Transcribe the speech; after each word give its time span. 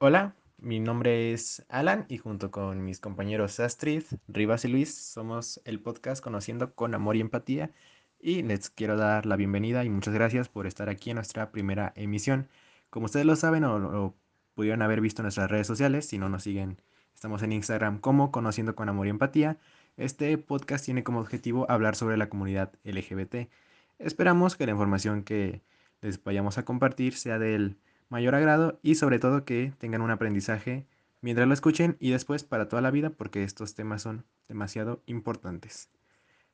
Hola, 0.00 0.36
mi 0.58 0.78
nombre 0.78 1.32
es 1.32 1.66
Alan 1.68 2.06
y 2.08 2.18
junto 2.18 2.52
con 2.52 2.84
mis 2.84 3.00
compañeros 3.00 3.58
Astrid, 3.58 4.04
Rivas 4.28 4.64
y 4.64 4.68
Luis 4.68 4.94
somos 4.94 5.60
el 5.64 5.80
podcast 5.80 6.22
Conociendo 6.22 6.72
con 6.76 6.94
Amor 6.94 7.16
y 7.16 7.20
Empatía 7.20 7.72
y 8.20 8.44
les 8.44 8.70
quiero 8.70 8.96
dar 8.96 9.26
la 9.26 9.34
bienvenida 9.34 9.84
y 9.84 9.90
muchas 9.90 10.14
gracias 10.14 10.48
por 10.48 10.68
estar 10.68 10.88
aquí 10.88 11.10
en 11.10 11.16
nuestra 11.16 11.50
primera 11.50 11.92
emisión. 11.96 12.48
Como 12.90 13.06
ustedes 13.06 13.26
lo 13.26 13.34
saben 13.34 13.64
o, 13.64 14.14
pudieron 14.54 14.82
haber 14.82 15.00
visto 15.00 15.20
en 15.22 15.24
nuestras 15.24 15.50
redes 15.50 15.66
sociales, 15.66 16.06
si 16.06 16.16
no 16.16 16.28
nos 16.28 16.44
siguen, 16.44 16.80
estamos 17.12 17.42
en 17.42 17.50
Instagram 17.50 17.98
como 17.98 18.30
Conociendo 18.30 18.76
con 18.76 18.88
Amor 18.88 19.08
y 19.08 19.10
Empatía. 19.10 19.58
Este 19.96 20.38
podcast 20.38 20.84
tiene 20.84 21.02
como 21.02 21.18
objetivo 21.18 21.68
hablar 21.68 21.96
sobre 21.96 22.16
la 22.16 22.28
comunidad 22.28 22.72
LGBT. 22.84 23.50
Esperamos 23.98 24.54
que 24.54 24.66
la 24.66 24.72
información 24.72 25.24
que 25.24 25.60
les 26.02 26.22
vayamos 26.22 26.56
a 26.56 26.64
compartir 26.64 27.14
sea 27.14 27.40
del 27.40 27.78
mayor 28.08 28.34
agrado 28.34 28.78
y 28.82 28.94
sobre 28.94 29.18
todo 29.18 29.44
que 29.44 29.72
tengan 29.78 30.02
un 30.02 30.10
aprendizaje 30.10 30.86
mientras 31.20 31.48
lo 31.48 31.54
escuchen 31.54 31.96
y 32.00 32.10
después 32.10 32.44
para 32.44 32.68
toda 32.68 32.82
la 32.82 32.90
vida 32.90 33.10
porque 33.10 33.42
estos 33.42 33.74
temas 33.74 34.02
son 34.02 34.24
demasiado 34.48 35.02
importantes. 35.06 35.90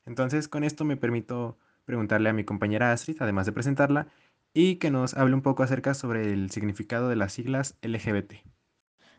Entonces 0.05 0.47
con 0.47 0.63
esto 0.63 0.85
me 0.85 0.97
permito 0.97 1.57
preguntarle 1.85 2.29
a 2.29 2.33
mi 2.33 2.43
compañera 2.43 2.91
Astrid, 2.91 3.17
además 3.19 3.45
de 3.45 3.51
presentarla, 3.51 4.07
y 4.53 4.75
que 4.75 4.89
nos 4.89 5.15
hable 5.15 5.35
un 5.35 5.41
poco 5.41 5.63
acerca 5.63 5.93
sobre 5.93 6.31
el 6.31 6.49
significado 6.49 7.09
de 7.09 7.15
las 7.15 7.33
siglas 7.33 7.75
LGBT. 7.81 8.33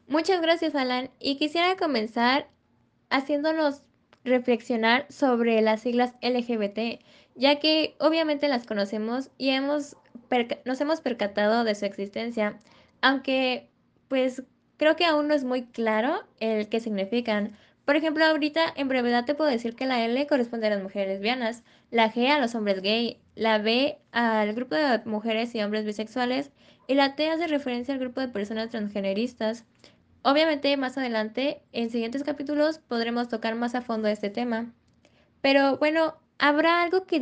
Muchas 0.08 0.40
gracias 0.40 0.74
Alan 0.74 1.10
y 1.20 1.36
quisiera 1.36 1.76
comenzar 1.76 2.48
haciéndonos 3.10 3.82
reflexionar 4.24 5.06
sobre 5.08 5.60
las 5.62 5.82
siglas 5.82 6.14
LGBT, 6.22 7.00
ya 7.34 7.58
que 7.60 7.96
obviamente 8.00 8.48
las 8.48 8.66
conocemos 8.66 9.30
y 9.38 9.50
hemos 9.50 9.96
nos 10.64 10.80
hemos 10.80 11.00
percatado 11.00 11.64
de 11.64 11.74
su 11.74 11.84
existencia, 11.84 12.58
aunque 13.00 13.68
pues 14.08 14.42
creo 14.76 14.96
que 14.96 15.04
aún 15.04 15.28
no 15.28 15.34
es 15.34 15.44
muy 15.44 15.64
claro 15.66 16.22
el 16.40 16.68
qué 16.68 16.80
significan. 16.80 17.56
Por 17.84 17.96
ejemplo, 17.96 18.24
ahorita 18.24 18.62
en 18.74 18.88
brevedad 18.88 19.24
te 19.24 19.34
puedo 19.34 19.48
decir 19.50 19.76
que 19.76 19.86
la 19.86 20.04
L 20.04 20.26
corresponde 20.26 20.66
a 20.66 20.70
las 20.70 20.82
mujeres 20.82 21.08
lesbianas, 21.08 21.62
la 21.90 22.12
G 22.12 22.28
a 22.28 22.40
los 22.40 22.54
hombres 22.54 22.82
gay, 22.82 23.20
la 23.36 23.58
B 23.58 23.98
al 24.10 24.52
grupo 24.54 24.74
de 24.74 25.00
mujeres 25.04 25.54
y 25.54 25.62
hombres 25.62 25.84
bisexuales 25.84 26.50
y 26.88 26.94
la 26.94 27.14
T 27.14 27.30
hace 27.30 27.46
referencia 27.46 27.94
al 27.94 28.00
grupo 28.00 28.20
de 28.20 28.28
personas 28.28 28.70
transgeneristas. 28.70 29.64
Obviamente 30.22 30.76
más 30.76 30.98
adelante, 30.98 31.62
en 31.72 31.90
siguientes 31.90 32.24
capítulos, 32.24 32.78
podremos 32.78 33.28
tocar 33.28 33.54
más 33.54 33.76
a 33.76 33.82
fondo 33.82 34.08
este 34.08 34.30
tema. 34.30 34.72
Pero 35.40 35.76
bueno, 35.78 36.16
¿habrá 36.38 36.82
algo 36.82 37.06
que, 37.06 37.20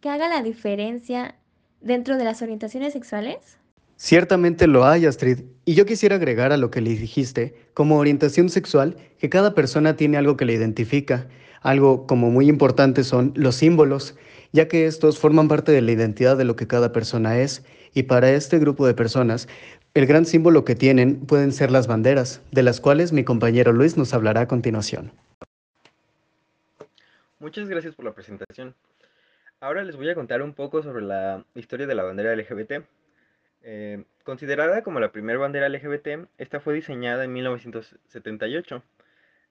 que 0.00 0.08
haga 0.10 0.28
la 0.28 0.42
diferencia 0.42 1.36
dentro 1.84 2.16
de 2.16 2.24
las 2.24 2.42
orientaciones 2.42 2.92
sexuales? 2.92 3.58
Ciertamente 3.96 4.66
lo 4.66 4.84
hay, 4.84 5.06
Astrid. 5.06 5.40
Y 5.64 5.74
yo 5.74 5.86
quisiera 5.86 6.16
agregar 6.16 6.52
a 6.52 6.56
lo 6.56 6.70
que 6.70 6.80
le 6.80 6.90
dijiste, 6.90 7.54
como 7.74 7.98
orientación 7.98 8.48
sexual, 8.48 8.96
que 9.18 9.30
cada 9.30 9.54
persona 9.54 9.96
tiene 9.96 10.16
algo 10.16 10.36
que 10.36 10.44
le 10.44 10.54
identifica. 10.54 11.28
Algo 11.60 12.06
como 12.06 12.30
muy 12.30 12.48
importante 12.48 13.04
son 13.04 13.32
los 13.36 13.54
símbolos, 13.54 14.16
ya 14.52 14.68
que 14.68 14.86
estos 14.86 15.18
forman 15.18 15.48
parte 15.48 15.72
de 15.72 15.80
la 15.80 15.92
identidad 15.92 16.36
de 16.36 16.44
lo 16.44 16.56
que 16.56 16.66
cada 16.66 16.92
persona 16.92 17.38
es. 17.38 17.64
Y 17.94 18.04
para 18.04 18.32
este 18.32 18.58
grupo 18.58 18.86
de 18.86 18.94
personas, 18.94 19.48
el 19.94 20.06
gran 20.06 20.26
símbolo 20.26 20.64
que 20.64 20.74
tienen 20.74 21.20
pueden 21.20 21.52
ser 21.52 21.70
las 21.70 21.86
banderas, 21.86 22.42
de 22.50 22.64
las 22.64 22.80
cuales 22.80 23.12
mi 23.12 23.22
compañero 23.22 23.72
Luis 23.72 23.96
nos 23.96 24.12
hablará 24.12 24.42
a 24.42 24.48
continuación. 24.48 25.12
Muchas 27.38 27.68
gracias 27.68 27.94
por 27.94 28.04
la 28.04 28.12
presentación. 28.12 28.74
Ahora 29.64 29.82
les 29.82 29.96
voy 29.96 30.10
a 30.10 30.14
contar 30.14 30.42
un 30.42 30.52
poco 30.52 30.82
sobre 30.82 31.02
la 31.06 31.42
historia 31.54 31.86
de 31.86 31.94
la 31.94 32.02
bandera 32.02 32.36
LGBT. 32.36 32.84
Eh, 33.62 34.04
considerada 34.22 34.82
como 34.82 35.00
la 35.00 35.10
primera 35.10 35.38
bandera 35.38 35.70
LGBT, 35.70 36.28
esta 36.36 36.60
fue 36.60 36.74
diseñada 36.74 37.24
en 37.24 37.32
1978. 37.32 38.82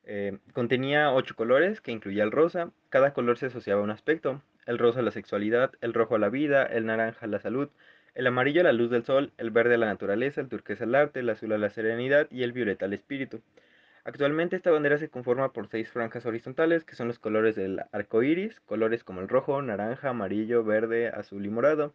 Eh, 0.05 0.37
contenía 0.53 1.11
ocho 1.11 1.35
colores 1.35 1.81
que 1.81 1.91
incluía 1.91 2.23
el 2.23 2.31
rosa. 2.31 2.69
Cada 2.89 3.11
color 3.15 3.39
se 3.39 3.47
asociaba 3.47 3.81
a 3.81 3.83
un 3.83 3.89
aspecto. 3.89 4.43
El 4.67 4.77
rosa 4.77 4.99
a 4.99 5.01
la 5.01 5.09
sexualidad, 5.09 5.71
el 5.81 5.95
rojo 5.95 6.13
a 6.13 6.19
la 6.19 6.29
vida, 6.29 6.63
el 6.63 6.85
naranja 6.85 7.25
a 7.25 7.29
la 7.29 7.39
salud, 7.39 7.69
el 8.13 8.27
amarillo 8.27 8.61
a 8.61 8.65
la 8.65 8.71
luz 8.71 8.91
del 8.91 9.05
sol, 9.05 9.31
el 9.39 9.49
verde 9.49 9.73
a 9.73 9.79
la 9.79 9.87
naturaleza, 9.87 10.41
el 10.41 10.47
turquesa 10.47 10.83
al 10.83 10.93
arte, 10.93 11.21
el 11.21 11.29
azul 11.31 11.53
a 11.53 11.57
la 11.57 11.71
serenidad 11.71 12.27
y 12.29 12.43
el 12.43 12.51
violeta 12.51 12.85
al 12.85 12.93
espíritu. 12.93 13.41
Actualmente 14.05 14.57
esta 14.57 14.71
bandera 14.71 14.97
se 14.97 15.09
conforma 15.09 15.53
por 15.53 15.69
seis 15.69 15.89
franjas 15.89 16.25
horizontales, 16.25 16.83
que 16.83 16.95
son 16.95 17.07
los 17.07 17.19
colores 17.19 17.55
del 17.55 17.81
arco 17.93 18.21
iris, 18.21 18.59
colores 18.61 19.03
como 19.03 19.21
el 19.21 19.29
rojo, 19.29 19.61
naranja, 19.61 20.09
amarillo, 20.09 20.63
verde, 20.63 21.07
azul 21.07 21.45
y 21.45 21.49
morado. 21.49 21.93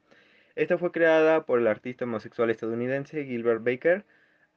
Esta 0.57 0.79
fue 0.79 0.91
creada 0.91 1.45
por 1.45 1.59
el 1.59 1.67
artista 1.67 2.05
homosexual 2.05 2.51
estadounidense 2.51 3.25
Gilbert 3.25 3.63
Baker 3.63 4.05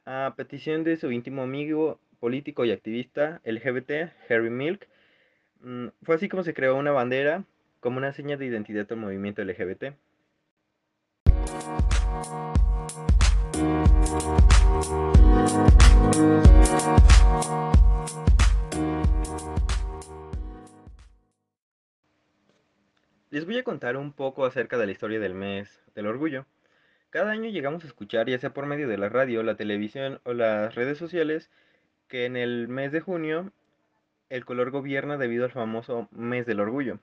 a 0.06 0.34
petición 0.36 0.82
de 0.82 0.96
su 0.96 1.12
íntimo 1.12 1.42
amigo 1.42 2.00
político 2.20 2.64
y 2.64 2.72
activista 2.72 3.40
LGBT, 3.44 4.12
Harry 4.30 4.50
Milk. 4.50 4.88
Mm, 5.60 5.88
fue 6.02 6.14
así 6.16 6.28
como 6.28 6.42
se 6.44 6.54
creó 6.54 6.76
una 6.76 6.92
bandera 6.92 7.44
como 7.80 7.98
una 7.98 8.12
seña 8.12 8.36
de 8.36 8.46
identidad 8.46 8.86
del 8.88 8.98
movimiento 8.98 9.44
LGBT. 9.44 9.94
Les 23.42 23.48
voy 23.48 23.58
a 23.58 23.64
contar 23.64 23.96
un 23.96 24.12
poco 24.12 24.44
acerca 24.44 24.78
de 24.78 24.86
la 24.86 24.92
historia 24.92 25.18
del 25.18 25.34
mes 25.34 25.82
del 25.96 26.06
orgullo. 26.06 26.46
Cada 27.10 27.32
año 27.32 27.50
llegamos 27.50 27.82
a 27.82 27.88
escuchar, 27.88 28.28
ya 28.28 28.38
sea 28.38 28.54
por 28.54 28.66
medio 28.66 28.86
de 28.86 28.96
la 28.96 29.08
radio, 29.08 29.42
la 29.42 29.56
televisión 29.56 30.20
o 30.22 30.32
las 30.32 30.76
redes 30.76 30.96
sociales, 30.96 31.50
que 32.06 32.24
en 32.24 32.36
el 32.36 32.68
mes 32.68 32.92
de 32.92 33.00
junio 33.00 33.50
el 34.28 34.44
color 34.44 34.70
gobierna 34.70 35.16
debido 35.16 35.44
al 35.44 35.50
famoso 35.50 36.06
mes 36.12 36.46
del 36.46 36.60
orgullo. 36.60 37.00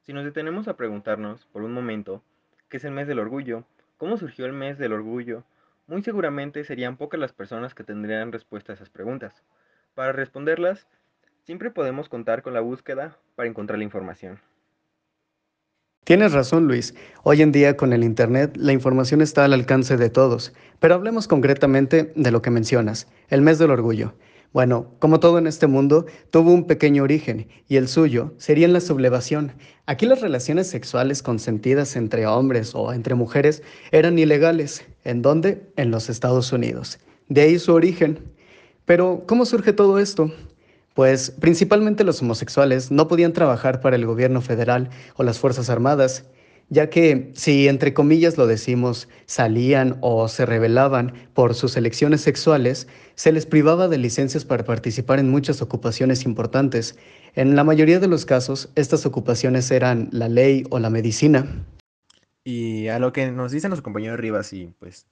Si 0.00 0.14
nos 0.14 0.24
detenemos 0.24 0.66
a 0.66 0.78
preguntarnos 0.78 1.44
por 1.48 1.60
un 1.60 1.74
momento 1.74 2.22
qué 2.70 2.78
es 2.78 2.84
el 2.86 2.92
mes 2.92 3.06
del 3.06 3.18
orgullo, 3.18 3.66
cómo 3.98 4.16
surgió 4.16 4.46
el 4.46 4.54
mes 4.54 4.78
del 4.78 4.94
orgullo, 4.94 5.44
muy 5.88 6.02
seguramente 6.02 6.64
serían 6.64 6.96
pocas 6.96 7.20
las 7.20 7.34
personas 7.34 7.74
que 7.74 7.84
tendrían 7.84 8.32
respuesta 8.32 8.72
a 8.72 8.76
esas 8.76 8.88
preguntas. 8.88 9.44
Para 9.94 10.12
responderlas, 10.12 10.88
siempre 11.42 11.70
podemos 11.70 12.08
contar 12.08 12.40
con 12.40 12.54
la 12.54 12.60
búsqueda 12.60 13.18
para 13.36 13.50
encontrar 13.50 13.76
la 13.76 13.84
información. 13.84 14.40
Tienes 16.04 16.32
razón, 16.32 16.66
Luis. 16.66 16.94
Hoy 17.22 17.42
en 17.42 17.52
día 17.52 17.76
con 17.76 17.92
el 17.92 18.02
Internet 18.02 18.56
la 18.56 18.72
información 18.72 19.22
está 19.22 19.44
al 19.44 19.52
alcance 19.52 19.96
de 19.96 20.10
todos, 20.10 20.52
pero 20.80 20.94
hablemos 20.94 21.28
concretamente 21.28 22.12
de 22.16 22.30
lo 22.32 22.42
que 22.42 22.50
mencionas, 22.50 23.06
el 23.28 23.40
mes 23.40 23.60
del 23.60 23.70
orgullo. 23.70 24.12
Bueno, 24.52 24.88
como 24.98 25.20
todo 25.20 25.38
en 25.38 25.46
este 25.46 25.68
mundo, 25.68 26.06
tuvo 26.32 26.52
un 26.52 26.66
pequeño 26.66 27.04
origen, 27.04 27.46
y 27.68 27.76
el 27.76 27.86
suyo 27.86 28.34
sería 28.36 28.66
en 28.66 28.72
la 28.72 28.80
sublevación. 28.80 29.52
Aquí 29.86 30.06
las 30.06 30.20
relaciones 30.20 30.66
sexuales 30.66 31.22
consentidas 31.22 31.94
entre 31.94 32.26
hombres 32.26 32.74
o 32.74 32.92
entre 32.92 33.14
mujeres 33.14 33.62
eran 33.92 34.18
ilegales. 34.18 34.84
¿En 35.04 35.22
dónde? 35.22 35.70
En 35.76 35.92
los 35.92 36.10
Estados 36.10 36.52
Unidos. 36.52 36.98
De 37.28 37.42
ahí 37.42 37.60
su 37.60 37.72
origen. 37.72 38.18
Pero, 38.86 39.22
¿cómo 39.28 39.46
surge 39.46 39.72
todo 39.72 40.00
esto? 40.00 40.32
Pues 40.94 41.30
principalmente 41.30 42.04
los 42.04 42.20
homosexuales 42.22 42.90
no 42.90 43.08
podían 43.08 43.32
trabajar 43.32 43.80
para 43.80 43.96
el 43.96 44.06
gobierno 44.06 44.40
federal 44.40 44.90
o 45.16 45.22
las 45.22 45.38
Fuerzas 45.38 45.70
Armadas, 45.70 46.24
ya 46.68 46.88
que 46.88 47.32
si 47.34 47.68
entre 47.68 47.92
comillas 47.92 48.38
lo 48.38 48.46
decimos, 48.46 49.08
salían 49.26 49.98
o 50.00 50.28
se 50.28 50.46
rebelaban 50.46 51.12
por 51.34 51.54
sus 51.54 51.76
elecciones 51.76 52.22
sexuales, 52.22 52.88
se 53.14 53.32
les 53.32 53.46
privaba 53.46 53.88
de 53.88 53.98
licencias 53.98 54.44
para 54.44 54.64
participar 54.64 55.18
en 55.18 55.28
muchas 55.30 55.60
ocupaciones 55.60 56.24
importantes. 56.24 56.96
En 57.34 57.56
la 57.56 57.64
mayoría 57.64 58.00
de 58.00 58.08
los 58.08 58.24
casos, 58.24 58.70
estas 58.74 59.04
ocupaciones 59.04 59.70
eran 59.70 60.08
la 60.12 60.28
ley 60.28 60.64
o 60.70 60.78
la 60.78 60.90
medicina. 60.90 61.46
Y 62.44 62.88
a 62.88 62.98
lo 62.98 63.12
que 63.12 63.30
nos 63.30 63.52
dicen 63.52 63.70
los 63.70 63.82
compañeros 63.82 64.18
Rivas, 64.18 64.52
y 64.52 64.72
pues 64.78 65.06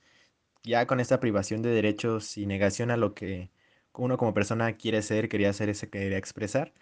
ya 0.65 0.87
con 0.87 1.01
esta 1.01 1.21
privación 1.21 1.63
de 1.63 1.71
derechos 1.71 2.37
y 2.37 2.47
negación 2.47 2.91
a 2.91 2.97
lo 2.97 3.15
que 3.15 3.51
uno 3.95 4.17
como 4.17 4.35
persona 4.35 4.73
quiere 4.75 5.03
ser, 5.03 5.29
quería 5.29 5.53
ser 5.53 5.69
ese 5.69 5.89
quería 5.89 6.19
expresar. 6.19 6.73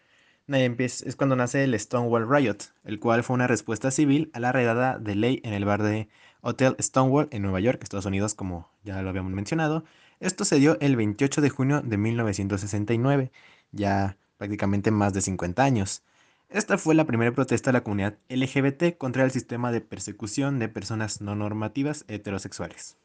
Es 0.49 1.15
cuando 1.17 1.37
nace 1.37 1.65
el 1.65 1.79
Stonewall 1.79 2.27
Riot, 2.29 2.57
el 2.85 2.99
cual 3.01 3.23
fue 3.23 3.35
una 3.35 3.47
respuesta 3.47 3.91
civil 3.91 4.31
a 4.33 4.41
la 4.41 4.51
redada 4.51 4.99
de 4.99 5.15
ley 5.15 5.41
en 5.45 5.53
el 5.53 5.67
bar 5.67 5.83
de 5.83 6.09
Hotel 6.41 6.75
Stonewall 6.81 7.29
en 7.33 7.43
Nueva 7.43 7.61
York, 7.61 7.83
Estados 7.83 8.07
Unidos, 8.07 8.35
como 8.35 8.71
ya 8.83 9.03
lo 9.03 9.11
habíamos 9.11 9.33
mencionado. 9.33 9.85
Esto 10.21 10.47
se 10.47 10.59
dio 10.59 10.79
el 10.81 10.97
28 10.97 11.43
de 11.43 11.51
junio 11.51 11.83
de 11.83 11.99
1969, 11.99 13.31
ya 13.73 14.17
prácticamente 14.39 14.91
más 14.91 15.13
de 15.13 15.21
50 15.21 15.63
años. 15.63 16.03
Esta 16.49 16.79
fue 16.79 16.95
la 16.95 17.05
primera 17.05 17.33
protesta 17.33 17.69
de 17.71 17.75
la 17.75 17.85
comunidad 17.85 18.17
LGBT 18.31 18.97
contra 18.97 19.25
el 19.25 19.31
sistema 19.31 19.71
de 19.71 19.83
persecución 19.83 20.59
de 20.59 20.71
personas 20.71 21.21
no 21.21 21.35
normativas 21.35 22.07
heterosexuales. 22.09 22.97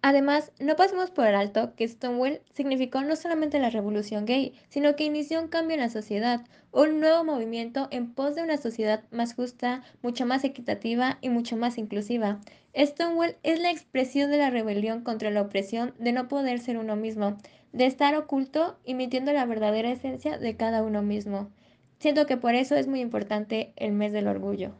Además, 0.00 0.52
no 0.60 0.76
pasemos 0.76 1.10
por 1.10 1.26
alto 1.26 1.74
que 1.74 1.86
Stonewall 1.88 2.40
significó 2.54 3.02
no 3.02 3.16
solamente 3.16 3.58
la 3.58 3.70
revolución 3.70 4.26
gay, 4.26 4.52
sino 4.68 4.94
que 4.94 5.04
inició 5.04 5.40
un 5.42 5.48
cambio 5.48 5.74
en 5.74 5.80
la 5.80 5.90
sociedad, 5.90 6.42
un 6.70 7.00
nuevo 7.00 7.24
movimiento 7.24 7.88
en 7.90 8.14
pos 8.14 8.36
de 8.36 8.42
una 8.42 8.58
sociedad 8.58 9.02
más 9.10 9.34
justa, 9.34 9.82
mucho 10.02 10.24
más 10.24 10.44
equitativa 10.44 11.18
y 11.20 11.30
mucho 11.30 11.56
más 11.56 11.78
inclusiva. 11.78 12.38
Stonewall 12.76 13.36
es 13.42 13.58
la 13.58 13.72
expresión 13.72 14.30
de 14.30 14.38
la 14.38 14.50
rebelión 14.50 15.02
contra 15.02 15.30
la 15.30 15.42
opresión 15.42 15.94
de 15.98 16.12
no 16.12 16.28
poder 16.28 16.60
ser 16.60 16.78
uno 16.78 16.94
mismo, 16.94 17.36
de 17.72 17.86
estar 17.86 18.14
oculto 18.14 18.78
y 18.84 18.94
mintiendo 18.94 19.32
la 19.32 19.46
verdadera 19.46 19.90
esencia 19.90 20.38
de 20.38 20.56
cada 20.56 20.84
uno 20.84 21.02
mismo. 21.02 21.50
Siento 21.98 22.26
que 22.26 22.36
por 22.36 22.54
eso 22.54 22.76
es 22.76 22.86
muy 22.86 23.00
importante 23.00 23.72
el 23.74 23.92
mes 23.92 24.12
del 24.12 24.28
orgullo. 24.28 24.74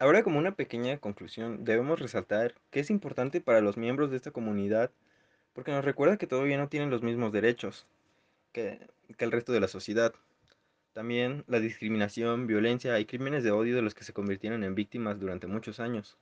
Ahora 0.00 0.22
como 0.22 0.38
una 0.38 0.54
pequeña 0.54 0.98
conclusión, 0.98 1.64
debemos 1.64 1.98
resaltar 1.98 2.54
que 2.70 2.80
es 2.80 2.90
importante 2.90 3.40
para 3.40 3.60
los 3.60 3.76
miembros 3.76 4.10
de 4.10 4.16
esta 4.16 4.30
comunidad 4.30 4.92
porque 5.52 5.72
nos 5.72 5.84
recuerda 5.84 6.18
que 6.18 6.28
todavía 6.28 6.56
no 6.56 6.68
tienen 6.68 6.88
los 6.88 7.02
mismos 7.02 7.32
derechos 7.32 7.84
que, 8.52 8.78
el 9.18 9.32
resto 9.32 9.52
de 9.52 9.58
la 9.58 9.66
sociedad. 9.66 10.14
También 10.92 11.42
la 11.48 11.58
discriminación, 11.58 12.46
violencia 12.46 12.98
y 13.00 13.06
crímenes 13.06 13.42
de 13.42 13.50
odio 13.50 13.74
de 13.74 13.82
los 13.82 13.92
que 13.92 14.04
se 14.04 14.12
convirtieron 14.12 14.62
en 14.62 14.76
víctimas 14.76 15.18
durante 15.18 15.48
muchos 15.48 15.80
años. 15.80 16.16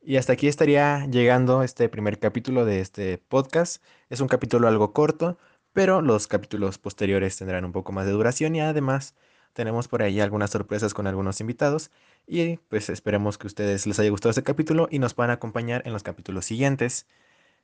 Y 0.00 0.16
hasta 0.16 0.32
aquí 0.32 0.48
estaría 0.48 1.04
llegando 1.08 1.62
este 1.62 1.90
primer 1.90 2.18
capítulo 2.18 2.64
de 2.64 2.80
este 2.80 3.18
podcast. 3.18 3.84
Es 4.08 4.20
un 4.20 4.28
capítulo 4.28 4.66
algo 4.66 4.94
corto, 4.94 5.36
pero 5.74 6.00
los 6.00 6.26
capítulos 6.26 6.78
posteriores 6.78 7.36
tendrán 7.36 7.66
un 7.66 7.72
poco 7.72 7.92
más 7.92 8.06
de 8.06 8.12
duración 8.12 8.56
y 8.56 8.62
además 8.62 9.14
tenemos 9.52 9.88
por 9.88 10.02
ahí 10.02 10.20
algunas 10.20 10.50
sorpresas 10.50 10.94
con 10.94 11.06
algunos 11.06 11.40
invitados 11.40 11.90
y 12.26 12.56
pues 12.68 12.88
esperemos 12.90 13.38
que 13.38 13.46
a 13.46 13.48
ustedes 13.48 13.86
les 13.86 13.98
haya 13.98 14.10
gustado 14.10 14.30
este 14.30 14.42
capítulo 14.42 14.88
y 14.90 14.98
nos 14.98 15.14
puedan 15.14 15.30
acompañar 15.30 15.82
en 15.84 15.92
los 15.92 16.02
capítulos 16.02 16.44
siguientes. 16.44 17.06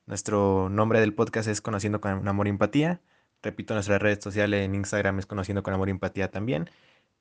Nuestro 0.07 0.69
nombre 0.69 1.01
del 1.01 1.15
podcast 1.15 1.49
es 1.49 1.61
Conociendo 1.61 2.01
con 2.01 2.27
Amor 2.29 2.47
y 2.47 2.51
Empatía. 2.51 3.01
Repito, 3.43 3.75
nuestra 3.75 3.99
red 3.99 4.21
social 4.21 4.55
en 4.55 4.75
Instagram 4.75 5.19
es 5.19 5.27
Conociendo 5.27 5.63
con 5.63 5.75
Amor 5.75 5.89
y 5.89 5.93
Empatía 5.93 6.31
también. 6.31 6.71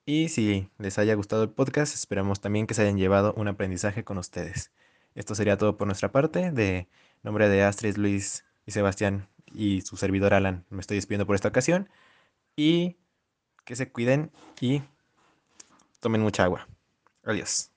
Y 0.05 0.29
si 0.29 0.69
les 0.77 0.99
haya 0.99 1.15
gustado 1.15 1.43
el 1.43 1.49
podcast, 1.49 1.95
esperamos 1.95 2.41
también 2.41 2.67
que 2.67 2.73
se 2.75 2.83
hayan 2.83 2.97
llevado 2.97 3.33
un 3.37 3.47
aprendizaje 3.47 4.03
con 4.03 4.17
ustedes. 4.17 4.71
Esto 5.15 5.33
sería 5.33 5.57
todo 5.57 5.77
por 5.77 5.87
nuestra 5.87 6.11
parte. 6.11 6.51
De 6.51 6.87
nombre 7.23 7.49
de 7.49 7.63
Astrid, 7.63 7.97
Luis 7.97 8.45
y 8.65 8.71
Sebastián 8.71 9.27
y 9.53 9.81
su 9.81 9.97
servidor 9.97 10.33
Alan, 10.33 10.65
me 10.69 10.81
estoy 10.81 10.97
despidiendo 10.97 11.25
por 11.25 11.35
esta 11.35 11.47
ocasión. 11.47 11.89
Y 12.55 12.97
que 13.65 13.75
se 13.75 13.91
cuiden 13.91 14.31
y 14.61 14.81
tomen 15.99 16.21
mucha 16.21 16.43
agua. 16.43 16.67
Adiós. 17.23 17.74